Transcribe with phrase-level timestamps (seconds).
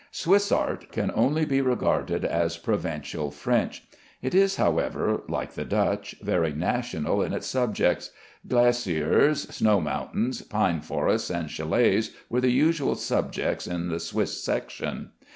[0.09, 3.83] Swiss art can only be regarded as provincial French.
[4.23, 8.09] It is, however (like the Dutch), very national in its subjects.
[8.47, 15.11] Glaciers, snow mountains, pine forests, and châlets were the usual subjects in the Swiss section.